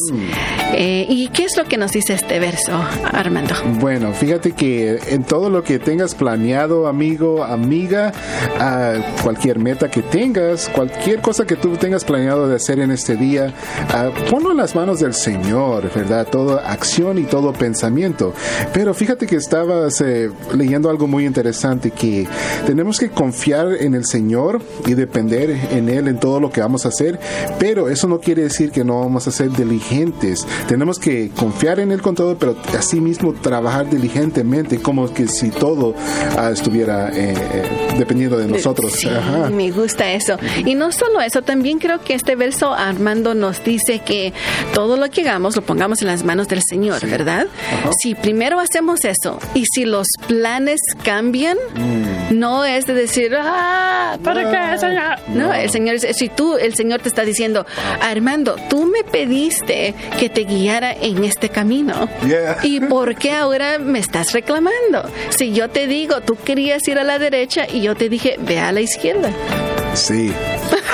Eh, 0.74 1.04
¿Y 1.08 1.28
qué 1.28 1.44
es 1.44 1.56
lo 1.56 1.64
que 1.64 1.76
nos 1.76 1.92
dice 1.92 2.14
este 2.14 2.38
verso, 2.38 2.72
Armando? 3.12 3.54
Bueno, 3.78 4.12
fíjate 4.14 4.52
que 4.52 4.98
en 5.08 5.24
todo 5.24 5.50
lo 5.50 5.62
que 5.62 5.78
tengas 5.78 6.14
planeado, 6.14 6.86
amigo, 6.86 7.44
amiga, 7.44 8.12
a 8.58 8.94
cualquier 9.22 9.58
meta 9.58 9.90
que 9.90 10.00
tengas, 10.02 10.70
cualquier 10.70 11.20
cosa 11.20 11.44
que 11.44 11.56
tú 11.56 11.76
tengas 11.76 12.04
planeado 12.04 12.48
de 12.48 12.56
hacer 12.56 12.78
en 12.80 12.90
este 12.90 13.16
día, 13.16 13.52
ah, 13.90 14.10
ponlo 14.30 14.52
en 14.52 14.56
las 14.56 14.74
manos 14.74 15.00
del 15.00 15.12
Señor, 15.12 15.90
¿verdad? 15.94 16.26
Toda 16.26 16.70
acción 16.70 17.18
y 17.18 17.24
todo 17.24 17.52
pensamiento. 17.52 18.32
Pero 18.72 18.94
fíjate 18.94 19.26
que 19.26 19.36
estabas 19.36 20.00
eh, 20.00 20.30
leyendo 20.54 20.88
algo 20.88 21.06
muy 21.06 21.26
interesante, 21.26 21.90
que 21.90 22.26
tenemos 22.66 22.98
que 22.98 23.10
confiar 23.10 23.74
en 23.78 23.94
el 23.94 24.06
Señor 24.06 24.62
y 24.86 24.94
depender 24.94 25.50
en 25.70 25.90
Él 25.90 26.08
en 26.08 26.18
todo 26.22 26.38
lo 26.38 26.50
que 26.50 26.60
vamos 26.60 26.86
a 26.86 26.88
hacer, 26.88 27.18
pero 27.58 27.88
eso 27.88 28.06
no 28.06 28.20
quiere 28.20 28.42
decir 28.42 28.70
que 28.70 28.84
no 28.84 29.00
vamos 29.00 29.26
a 29.26 29.32
ser 29.32 29.50
diligentes. 29.50 30.46
Tenemos 30.68 31.00
que 31.00 31.30
confiar 31.30 31.80
en 31.80 31.90
Él 31.90 32.00
con 32.00 32.14
todo, 32.14 32.38
pero 32.38 32.56
asimismo 32.78 33.34
trabajar 33.34 33.90
diligentemente, 33.90 34.80
como 34.80 35.12
que 35.12 35.26
si 35.26 35.50
todo 35.50 35.96
ah, 36.38 36.50
estuviera 36.52 37.08
eh, 37.08 37.34
eh, 37.36 37.94
dependiendo 37.98 38.38
de 38.38 38.46
nosotros. 38.46 38.92
Sí, 38.92 39.08
me 39.52 39.72
gusta 39.72 40.12
eso. 40.12 40.36
Y 40.64 40.76
no 40.76 40.92
solo 40.92 41.20
eso, 41.20 41.42
también 41.42 41.80
creo 41.80 42.00
que 42.00 42.14
este 42.14 42.36
verso 42.36 42.72
Armando 42.72 43.34
nos 43.34 43.64
dice 43.64 43.98
que 43.98 44.32
todo 44.74 44.96
lo 44.96 45.10
que 45.10 45.22
hagamos 45.22 45.56
lo 45.56 45.62
pongamos 45.62 46.00
en 46.02 46.06
las 46.06 46.22
manos 46.22 46.46
del 46.46 46.62
Señor, 46.62 47.04
¿verdad? 47.04 47.48
Si 48.00 48.14
primero 48.14 48.60
hacemos 48.60 49.04
eso 49.04 49.40
y 49.54 49.64
si 49.74 49.84
los 49.84 50.06
planes 50.28 50.80
cambian, 51.02 51.58
Mm. 51.74 52.11
No 52.32 52.64
es 52.64 52.86
de 52.86 52.94
decir, 52.94 53.34
ah, 53.38 54.18
¿para 54.22 54.50
qué, 54.50 54.78
Señor? 54.78 55.18
No, 55.28 55.52
el 55.52 55.70
Señor, 55.70 55.98
si 56.00 56.28
tú, 56.28 56.56
el 56.56 56.74
Señor 56.74 57.00
te 57.00 57.08
está 57.08 57.22
diciendo, 57.22 57.66
Armando, 58.00 58.56
tú 58.68 58.86
me 58.86 59.04
pediste 59.04 59.94
que 60.18 60.28
te 60.28 60.44
guiara 60.44 60.92
en 60.92 61.24
este 61.24 61.48
camino. 61.48 62.08
Yeah. 62.26 62.58
¿Y 62.62 62.80
por 62.80 63.14
qué 63.16 63.32
ahora 63.32 63.78
me 63.78 63.98
estás 63.98 64.32
reclamando? 64.32 65.10
Si 65.30 65.52
yo 65.52 65.70
te 65.70 65.86
digo, 65.86 66.20
tú 66.20 66.36
querías 66.36 66.86
ir 66.88 66.98
a 66.98 67.04
la 67.04 67.18
derecha 67.18 67.66
y 67.72 67.82
yo 67.82 67.94
te 67.94 68.08
dije, 68.08 68.36
ve 68.40 68.58
a 68.58 68.72
la 68.72 68.80
izquierda. 68.80 69.30
Sí. 69.94 70.32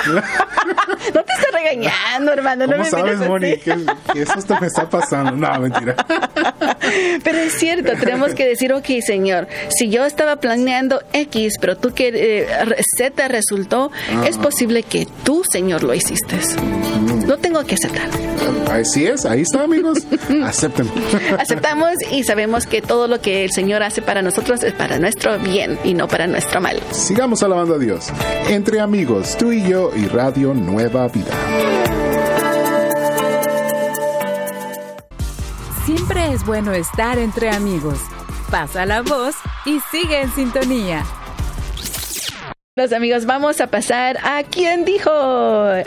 No 1.14 1.22
te 1.22 1.32
estoy 1.32 1.52
regañando, 1.52 2.32
hermano. 2.32 2.66
No 2.66 2.72
¿Cómo 2.72 2.84
me 2.84 2.90
sabes. 2.90 3.18
Moni, 3.20 3.56
que, 3.58 3.74
que 4.12 4.22
eso 4.22 4.32
hasta 4.36 4.60
me 4.60 4.66
está 4.66 4.88
pasando? 4.88 5.32
No, 5.32 5.60
mentira. 5.60 5.94
Pero 7.22 7.38
es 7.38 7.52
cierto, 7.54 7.92
tenemos 7.98 8.34
que 8.34 8.46
decir, 8.46 8.72
ok, 8.72 8.86
Señor, 9.04 9.48
si 9.70 9.88
yo 9.88 10.04
estaba 10.04 10.36
planeando 10.36 11.00
X, 11.12 11.54
pero 11.60 11.76
tú 11.76 11.94
que 11.94 12.10
eh, 12.14 12.46
Z 12.96 13.28
resultó, 13.28 13.90
es 14.26 14.38
posible 14.38 14.82
que 14.82 15.06
tú, 15.24 15.42
Señor, 15.50 15.82
lo 15.82 15.94
hiciste. 15.94 16.36
No 17.26 17.36
tengo 17.38 17.64
que 17.64 17.74
aceptar. 17.74 18.08
Así 18.70 19.06
es, 19.06 19.24
ahí 19.24 19.42
está, 19.42 19.62
amigos. 19.64 19.98
Acepten. 20.44 20.90
Aceptamos 21.38 21.90
y 22.10 22.24
sabemos 22.24 22.66
que 22.66 22.82
todo 22.82 23.06
lo 23.06 23.20
que 23.20 23.44
el 23.44 23.52
Señor 23.52 23.82
hace 23.82 24.02
para 24.02 24.22
nosotros 24.22 24.62
es 24.62 24.72
para 24.72 24.98
nuestro 24.98 25.38
bien 25.38 25.78
y 25.84 25.94
no 25.94 26.08
para 26.08 26.26
nuestro 26.26 26.60
mal. 26.60 26.80
Sigamos 26.90 27.42
alabando 27.42 27.74
a 27.74 27.78
Dios. 27.78 28.08
Entre 28.48 28.80
amigos, 28.80 29.36
tú 29.38 29.52
y 29.52 29.62
yo 29.68 29.90
y 29.98 30.06
Radio 30.06 30.54
Nueva 30.54 31.08
Vida. 31.08 31.34
Siempre 35.84 36.32
es 36.32 36.46
bueno 36.46 36.72
estar 36.72 37.18
entre 37.18 37.50
amigos. 37.50 37.98
Pasa 38.48 38.86
la 38.86 39.02
voz 39.02 39.34
y 39.66 39.80
sigue 39.90 40.22
en 40.22 40.30
sintonía. 40.30 41.04
Los 42.78 42.92
amigos, 42.92 43.26
vamos 43.26 43.60
a 43.60 43.66
pasar 43.66 44.18
a 44.22 44.44
quién 44.44 44.84
dijo. 44.84 45.10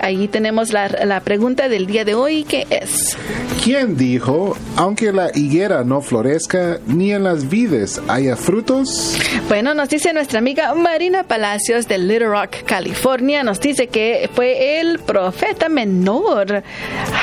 Ahí 0.01 0.27
tenemos 0.27 0.74
la, 0.74 0.89
la 0.89 1.21
pregunta 1.21 1.69
del 1.69 1.88
día 1.88 2.03
de 2.03 2.15
hoy, 2.15 2.43
que 2.43 2.67
es. 2.69 3.15
¿Quién 3.63 3.95
dijo, 3.95 4.57
aunque 4.75 5.13
la 5.13 5.29
higuera 5.33 5.86
no 5.86 6.01
florezca, 6.01 6.79
ni 6.88 7.13
en 7.13 7.24
las 7.24 7.48
vides 7.48 8.01
haya 8.10 8.36
frutos? 8.36 9.15
Bueno, 9.48 9.74
nos 9.74 9.88
dice 9.88 10.12
nuestra 10.12 10.39
amiga 10.39 10.74
Marina 10.74 11.24
Palacios 11.24 11.88
de 11.88 11.98
Little 11.98 12.27
Rock, 12.27 12.63
California. 12.65 13.41
Nos 13.43 13.62
dice 13.62 13.88
que 13.88 14.29
fue 14.33 14.81
el 14.81 15.00
profeta 15.00 15.69
menor, 15.69 16.63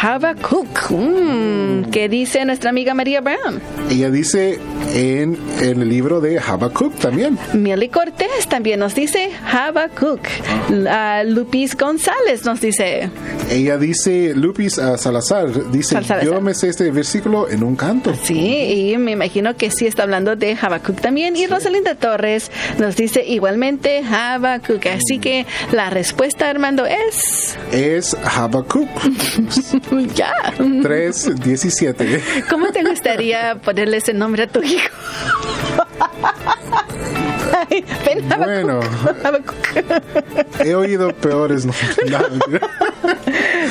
Habacuc. 0.01 0.91
Mm, 0.91 1.91
¿Qué 1.91 2.09
dice 2.09 2.45
nuestra 2.47 2.71
amiga 2.71 2.95
María 2.95 3.21
Brown? 3.21 3.61
Ella 3.91 4.11
dice 4.11 4.61
en 4.95 5.37
el 5.61 5.87
libro 5.89 6.21
de 6.21 6.39
Habacuc 6.39 6.95
también. 6.99 7.37
Milly 7.53 7.89
Cortés 7.89 8.47
también 8.49 8.81
nos 8.81 8.95
dice 8.95 9.31
Habacuc. 9.59 10.21
La 10.71 11.25
Lupis 11.25 11.77
González 11.77 12.45
nos 12.45 12.61
dice. 12.61 13.11
Ella 13.51 13.77
dice, 13.77 14.33
Lupis 14.35 14.79
ah, 14.79 14.97
Salazar, 14.97 15.71
dice, 15.71 15.95
Salazar. 15.95 16.25
yo 16.25 16.41
me 16.41 16.55
sé 16.55 16.69
este 16.69 16.91
versículo 16.93 17.49
en 17.49 17.65
un 17.65 17.75
canto. 17.75 18.15
Sí, 18.23 18.93
y 18.93 18.97
me 18.99 19.11
imagino 19.13 19.57
que 19.57 19.71
sí 19.71 19.87
está 19.87 20.05
hablando 20.05 20.37
de 20.37 20.57
Habacuc 20.61 21.01
también. 21.01 21.35
Y 21.37 21.47
Rosalinda 21.47 21.97
Torres 21.97 22.53
nos 22.79 22.95
dice 22.97 23.25
igualmente 23.27 24.03
Habacuc. 24.05 24.87
Así 24.87 25.19
que 25.19 25.45
la 25.73 25.91
respuesta, 25.91 26.49
Armando, 26.49 26.87
es. 26.87 27.57
Es 27.73 28.17
Habacuc 28.25 28.89
ya. 30.15 30.33
3.17. 30.59 32.47
¿Cómo 32.49 32.71
te 32.71 32.85
gustaría 32.85 33.57
ponerle 33.57 33.97
ese 33.97 34.13
nombre 34.13 34.45
a 34.45 34.47
tu 34.47 34.63
hijo? 34.63 34.89
Ay, 37.71 37.85
ven, 38.05 38.33
Habacuc. 38.33 38.45
Bueno. 38.47 38.81
He 40.65 40.75
oído 40.75 41.13
peores. 41.15 41.67
No, 42.09 42.19
mentira. 42.31 42.69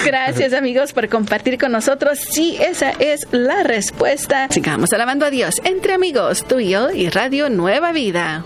Gracias 0.06 0.54
amigos 0.54 0.94
por 0.94 1.10
compartir 1.10 1.58
con 1.58 1.72
nosotros. 1.72 2.20
Sí, 2.20 2.58
esa 2.60 2.92
es 2.92 3.28
la 3.32 3.64
respuesta. 3.64 4.48
Sigamos 4.50 4.94
alabando 4.94 5.26
a 5.26 5.30
Dios 5.30 5.62
entre 5.64 5.94
amigos, 5.94 6.46
tú 6.48 6.60
y 6.60 6.70
yo 6.70 6.92
y 6.92 7.10
Radio 7.10 7.50
Nueva 7.50 7.92
Vida. 7.92 8.44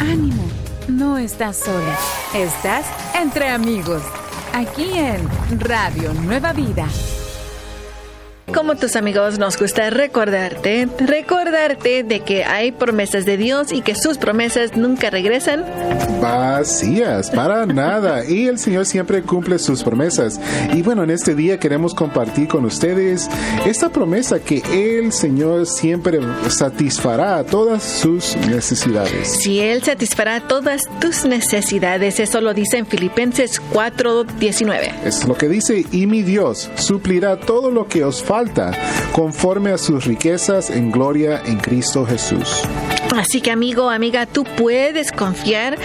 Ánimo, 0.00 0.48
no 0.88 1.18
estás 1.18 1.56
sola. 1.58 1.98
Estás 2.34 2.86
entre 3.20 3.48
amigos. 3.48 4.02
Aquí 4.52 4.90
en 4.94 5.28
Radio 5.60 6.12
Nueva 6.14 6.52
Vida. 6.52 6.86
Como 8.54 8.74
tus 8.74 8.96
amigos, 8.96 9.38
nos 9.38 9.56
gusta 9.56 9.90
recordarte, 9.90 10.88
recordarte 10.98 12.02
de 12.02 12.20
que 12.20 12.44
hay 12.44 12.72
promesas 12.72 13.24
de 13.24 13.36
Dios 13.36 13.70
y 13.70 13.80
que 13.80 13.94
sus 13.94 14.18
promesas 14.18 14.76
nunca 14.76 15.08
regresan. 15.08 15.64
Vacías, 16.20 17.30
para 17.30 17.64
nada. 17.66 18.24
Y 18.26 18.48
el 18.48 18.58
Señor 18.58 18.86
siempre 18.86 19.22
cumple 19.22 19.58
sus 19.60 19.84
promesas. 19.84 20.40
Y 20.74 20.82
bueno, 20.82 21.04
en 21.04 21.10
este 21.10 21.36
día 21.36 21.60
queremos 21.60 21.94
compartir 21.94 22.48
con 22.48 22.64
ustedes 22.64 23.30
esta 23.64 23.88
promesa 23.88 24.40
que 24.40 24.62
el 24.72 25.12
Señor 25.12 25.66
siempre 25.66 26.18
satisfará 26.48 27.44
todas 27.44 27.84
sus 27.84 28.36
necesidades. 28.48 29.28
Si 29.42 29.60
Él 29.60 29.82
satisfará 29.84 30.40
todas 30.40 30.82
tus 31.00 31.24
necesidades, 31.24 32.18
eso 32.18 32.40
lo 32.40 32.52
dice 32.52 32.78
en 32.78 32.86
Filipenses 32.86 33.62
4:19. 33.72 34.92
Es 35.04 35.26
lo 35.26 35.36
que 35.36 35.48
dice, 35.48 35.84
y 35.92 36.06
mi 36.06 36.22
Dios 36.22 36.68
suplirá 36.74 37.38
todo 37.38 37.70
lo 37.70 37.86
que 37.86 38.02
os 38.02 38.22
falta 38.22 38.39
conforme 39.12 39.72
a 39.72 39.78
sus 39.78 40.04
riquezas 40.04 40.70
en 40.70 40.90
gloria 40.90 41.42
en 41.44 41.58
Cristo 41.58 42.06
Jesús. 42.06 42.62
Así 43.16 43.40
que 43.40 43.50
amigo, 43.50 43.90
amiga, 43.90 44.26
tú 44.26 44.44
puedes 44.44 45.10
confiar 45.10 45.76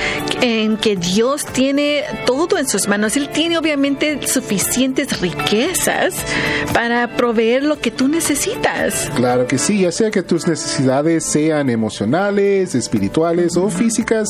en 0.42 0.78
que 0.78 0.96
Dios 0.96 1.46
tiene 1.46 2.04
todo 2.26 2.58
en 2.58 2.68
sus 2.68 2.88
manos. 2.88 3.18
Él 3.18 3.30
tiene 3.30 3.58
obviamente 3.58 4.28
suficientes 4.28 5.20
riquezas 5.22 6.14
para 6.74 7.16
proveer 7.18 7.64
lo 7.64 7.80
que 7.80 7.90
tú 7.90 8.08
necesitas. 8.08 9.10
Claro 9.16 9.48
que 9.48 9.58
sí, 9.58 9.82
ya 9.82 9.92
sea 9.92 10.12
que 10.12 10.22
tus 10.22 10.48
necesidades 10.48 11.26
sean 11.26 11.70
emocionales, 11.70 12.76
espirituales 12.76 13.58
o 13.58 13.70
físicas, 13.70 14.30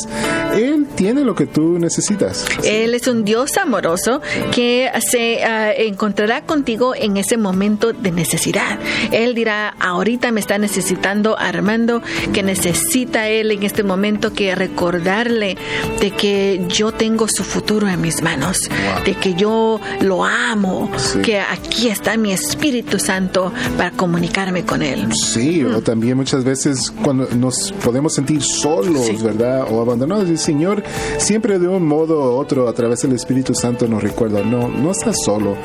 Él 0.56 0.88
tiene 0.96 1.26
lo 1.26 1.36
que 1.36 1.48
tú 1.48 1.78
necesitas. 1.80 2.46
Él 2.64 2.94
es 2.94 3.08
un 3.08 3.26
Dios 3.26 3.58
amoroso 3.58 4.22
que 4.54 4.90
se 5.12 5.44
ah, 5.44 5.74
encontrará 5.74 6.46
contigo 6.46 6.96
en 6.96 7.18
ese 7.18 7.38
momento 7.38 7.92
de 7.92 8.12
necesidad. 8.16 8.80
Él 9.12 9.36
dirá, 9.36 9.76
ahorita 9.80 10.32
me 10.32 10.40
está 10.40 10.58
necesitando 10.58 11.38
Armando, 11.38 12.02
que 12.34 12.44
necesita 12.44 13.28
él 13.30 13.52
en 13.52 13.64
este 13.64 13.84
momento 13.84 14.34
que 14.34 14.56
recordarle 14.56 15.58
de 16.00 16.12
que 16.12 16.66
yo 16.70 16.92
tengo 16.92 17.28
su 17.28 17.44
futuro 17.44 17.88
en 17.88 18.02
mis 18.02 18.22
manos, 18.22 18.70
de 19.06 19.14
que 19.16 19.34
yo 19.34 19.80
lo 20.02 20.24
amo, 20.24 20.90
que 21.24 21.40
aquí 21.40 21.90
está 21.90 22.18
mi 22.18 22.32
Espíritu 22.32 23.00
Santo 23.00 23.52
para 23.78 23.92
comunicarme 23.92 24.66
con 24.66 24.82
él. 24.82 25.14
Sí, 25.14 25.64
o 25.64 25.82
también 25.82 26.18
muchas 26.18 26.44
veces 26.44 26.92
cuando 27.04 27.28
nos 27.36 27.72
podemos 27.84 28.14
sentir 28.14 28.42
solos, 28.42 29.22
¿verdad? 29.22 29.68
O 29.70 29.82
abandonados, 29.82 30.30
el 30.30 30.38
Señor 30.38 30.84
siempre 31.18 31.60
de 31.60 31.68
un 31.68 31.86
modo 31.88 32.36
u 32.36 32.38
otro 32.38 32.68
a 32.68 32.74
través 32.74 33.02
del 33.02 33.14
Espíritu 33.14 33.54
Santo 33.54 33.88
nos 33.88 34.02
recuerda, 34.02 34.44
no, 34.44 34.68
no 34.68 34.92
estás 34.92 35.16
solo, 35.24 35.58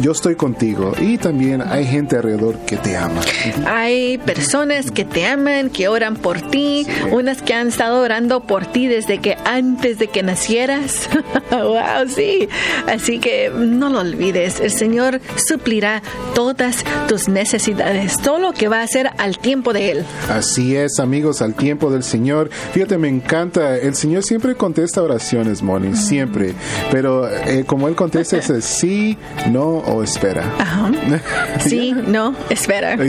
yo 0.00 0.12
estoy 0.12 0.36
contigo 0.36 0.92
y 1.00 1.18
también 1.24 1.62
hay 1.62 1.86
gente 1.86 2.16
alrededor 2.16 2.58
que 2.66 2.76
te 2.76 2.98
ama. 2.98 3.22
Hay 3.66 4.18
personas 4.18 4.90
que 4.90 5.06
te 5.06 5.24
aman, 5.24 5.70
que 5.70 5.88
oran 5.88 6.16
por 6.16 6.42
ti, 6.50 6.86
unas 7.12 7.40
que 7.40 7.54
han 7.54 7.68
estado 7.68 8.02
orando 8.02 8.40
por 8.40 8.66
ti 8.66 8.88
desde 8.88 9.22
que 9.22 9.38
antes 9.46 9.98
de 9.98 10.08
que 10.08 10.22
nacieras. 10.22 11.08
wow, 11.50 12.06
sí. 12.14 12.46
Así 12.86 13.20
que 13.20 13.50
no 13.50 13.88
lo 13.88 14.00
olvides, 14.00 14.60
el 14.60 14.70
Señor 14.70 15.22
suplirá 15.36 16.02
todas 16.34 16.84
tus 17.08 17.30
necesidades, 17.30 18.18
todo 18.18 18.38
lo 18.38 18.52
que 18.52 18.68
va 18.68 18.80
a 18.80 18.82
hacer 18.82 19.08
al 19.16 19.38
tiempo 19.38 19.72
de 19.72 19.92
Él. 19.92 20.04
Así 20.28 20.76
es, 20.76 21.00
amigos, 21.00 21.40
al 21.40 21.54
tiempo 21.54 21.90
del 21.90 22.02
Señor. 22.02 22.50
Fíjate, 22.72 22.98
me 22.98 23.08
encanta, 23.08 23.78
el 23.78 23.94
Señor 23.94 24.24
siempre 24.24 24.56
contesta 24.56 25.02
oraciones, 25.02 25.62
Moni, 25.62 25.96
siempre. 25.96 26.52
Pero 26.90 27.26
eh, 27.26 27.64
como 27.66 27.88
Él 27.88 27.94
contesta 27.94 28.36
es 28.36 28.62
sí, 28.62 29.16
no 29.50 29.78
o 29.78 30.02
espera. 30.02 30.44
Ajá. 30.58 30.90
Sí, 31.60 31.92
no, 31.92 32.34
espera. 32.50 32.96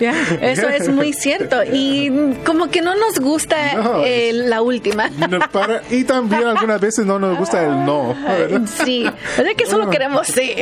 Ya. 0.00 0.14
Eso 0.40 0.68
es 0.68 0.88
muy 0.88 1.12
cierto. 1.12 1.62
Y 1.62 2.10
como 2.44 2.68
que 2.68 2.80
no 2.80 2.94
nos 2.96 3.20
gusta 3.20 3.56
eh, 4.04 4.32
la 4.32 4.62
última. 4.62 5.10
y 5.90 6.04
también 6.04 6.44
algunas 6.44 6.80
veces 6.80 7.06
no 7.06 7.18
nos 7.18 7.38
gusta 7.38 7.62
el 7.64 7.84
no. 7.84 8.14
Sí, 8.84 9.06
es 9.38 9.54
que 9.56 9.66
solo 9.66 9.90
queremos 9.90 10.26
sí. 10.26 10.54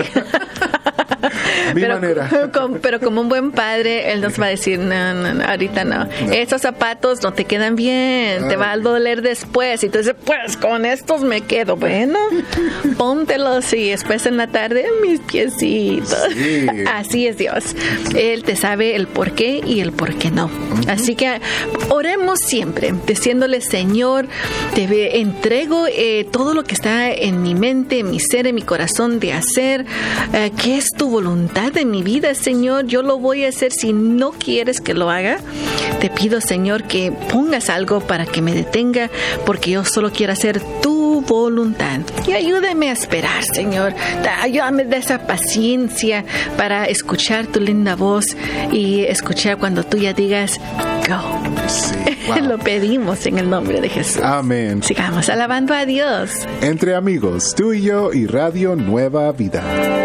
Mi 1.83 1.89
pero, 1.89 2.01
manera. 2.01 2.31
pero 2.83 3.01
como 3.01 3.21
un 3.21 3.29
buen 3.29 3.51
padre, 3.53 4.13
él 4.13 4.21
nos 4.21 4.41
va 4.41 4.47
a 4.47 4.51
decir, 4.51 4.79
no, 4.79 5.15
no, 5.15 5.45
ahorita 5.45 5.85
no. 5.85 6.09
Esos 6.33 6.63
zapatos 6.63 7.23
no 7.23 7.33
te 7.33 7.45
quedan 7.45 7.77
bien, 7.77 8.49
te 8.49 8.57
va 8.57 8.73
a 8.73 8.77
doler 8.79 9.23
después. 9.23 9.83
Y 9.83 9.87
entonces, 9.87 10.15
pues 10.25 10.57
con 10.57 10.85
estos 10.85 11.23
me 11.23 11.41
quedo. 11.43 11.77
Bueno, 11.77 12.19
póntelos 12.97 13.73
y 13.73 13.91
después 13.91 14.27
en 14.27 14.37
la 14.37 14.47
tarde 14.47 14.87
mis 15.03 15.21
piecitos. 15.21 16.29
Así 16.87 17.27
es 17.27 17.39
Dios. 17.39 17.75
Él 18.15 18.45
te 18.45 18.57
sabe 18.57 18.97
el 18.97 19.07
por 19.07 19.33
qué 19.33 19.61
y 19.65 19.81
el 19.81 19.93
por 19.93 20.15
qué 20.17 20.31
no. 20.31 20.51
Así 20.89 21.15
que 21.15 21.41
oremos 21.89 22.41
siempre, 22.41 22.95
diciéndole, 23.07 23.61
Señor, 23.61 24.27
te 24.75 25.21
entrego 25.21 25.87
eh, 25.89 26.27
todo 26.31 26.55
lo 26.55 26.65
que 26.65 26.75
está 26.75 27.13
en 27.13 27.43
mi 27.43 27.55
mente, 27.55 28.01
en 28.01 28.11
mi 28.11 28.21
ser, 28.21 28.47
en 28.47 28.55
mi 28.55 28.63
corazón 28.63 29.21
de 29.21 29.33
hacer. 29.33 29.87
Eh, 30.33 30.51
¿Qué 30.61 30.77
es 30.77 30.91
tu 30.97 31.09
voluntad 31.09 31.72
en 31.81 31.91
mi 31.91 32.03
vida, 32.03 32.35
Señor? 32.35 32.87
Yo 32.87 33.03
lo 33.03 33.19
voy 33.19 33.45
a 33.45 33.49
hacer 33.49 33.73
si 33.73 33.93
no 33.93 34.33
quieres 34.33 34.81
que 34.81 34.95
lo 34.95 35.11
haga. 35.11 35.39
Te 36.01 36.11
pido, 36.11 36.41
Señor, 36.41 36.85
que 36.85 37.13
pongas 37.31 37.71
algo 37.71 38.01
para 38.01 38.27
que 38.27 38.43
me 38.43 38.53
detenga, 38.55 39.11
porque 39.47 39.73
yo 39.73 39.85
solo 39.85 40.11
quiero 40.13 40.33
hacer 40.33 40.61
tu 40.83 41.23
voluntad. 41.23 42.01
Y 42.27 42.33
ayúdame 42.33 42.91
a 42.91 42.93
esperar, 42.93 43.43
Señor. 43.53 43.95
Ayúdame 44.41 44.85
de 44.85 44.97
esa 44.97 45.27
paciencia 45.27 46.25
para 46.57 46.85
escuchar 46.87 47.47
tu 47.47 47.61
linda 47.61 47.97
voz 47.97 48.37
y 48.73 49.03
escuchar 49.05 49.59
cuando 49.59 49.85
tú 49.85 49.97
ya 49.97 50.13
digas, 50.13 50.61
go. 51.09 52.41
Lo 52.43 52.59
pedimos 52.59 53.27
en 53.27 53.39
el 53.39 53.49
nombre 53.49 53.81
de 53.81 53.89
Jesús. 53.89 54.23
Amén. 54.23 54.83
Sigamos 54.83 55.29
alabando 55.29 55.75
a 55.75 55.87
Dios. 55.87 56.31
Entre 56.61 56.95
amigos, 56.95 57.55
tú 57.57 57.73
y 57.73 57.83
yo 57.83 58.13
y 58.13 58.27
Radio 58.27 58.77
Nueva 58.77 59.31
Vida. 59.33 60.02